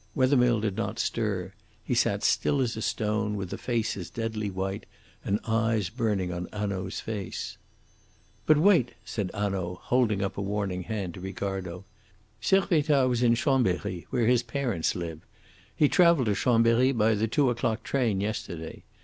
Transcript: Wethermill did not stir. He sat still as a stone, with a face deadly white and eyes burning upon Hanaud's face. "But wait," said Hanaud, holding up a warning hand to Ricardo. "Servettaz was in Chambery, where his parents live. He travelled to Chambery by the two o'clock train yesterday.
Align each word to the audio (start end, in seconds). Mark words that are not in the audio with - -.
Wethermill 0.15 0.61
did 0.61 0.75
not 0.77 0.97
stir. 0.97 1.53
He 1.83 1.93
sat 1.93 2.23
still 2.23 2.59
as 2.59 2.75
a 2.75 2.81
stone, 2.81 3.35
with 3.35 3.53
a 3.53 3.57
face 3.59 3.93
deadly 4.09 4.49
white 4.49 4.87
and 5.23 5.39
eyes 5.45 5.91
burning 5.91 6.31
upon 6.31 6.47
Hanaud's 6.51 6.99
face. 6.99 7.59
"But 8.47 8.57
wait," 8.57 8.95
said 9.05 9.29
Hanaud, 9.31 9.75
holding 9.83 10.23
up 10.23 10.39
a 10.39 10.41
warning 10.41 10.81
hand 10.81 11.13
to 11.13 11.21
Ricardo. 11.21 11.85
"Servettaz 12.41 13.07
was 13.09 13.21
in 13.21 13.35
Chambery, 13.35 14.07
where 14.09 14.25
his 14.25 14.41
parents 14.41 14.95
live. 14.95 15.21
He 15.75 15.87
travelled 15.87 16.25
to 16.25 16.33
Chambery 16.33 16.91
by 16.93 17.13
the 17.13 17.27
two 17.27 17.51
o'clock 17.51 17.83
train 17.83 18.21
yesterday. 18.21 18.81